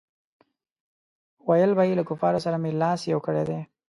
ویل 1.47 1.71
به 1.77 1.83
یې 1.87 1.93
له 1.99 2.03
کفارو 2.09 2.43
سره 2.45 2.57
مې 2.63 2.71
لاس 2.81 2.99
یو 3.11 3.19
کړی 3.25 3.43
دی. 3.49 3.59